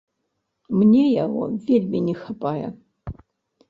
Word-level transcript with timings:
Мне 0.79 1.03
яго 1.25 1.41
вельмі 1.69 2.05
не 2.09 2.19
хапае. 2.25 2.67